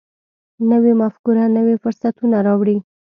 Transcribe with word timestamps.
نوې 0.71 0.93
مفکوره 1.01 1.45
نوي 1.57 1.75
فرصتونه 1.83 2.37
راوړي 2.47 2.77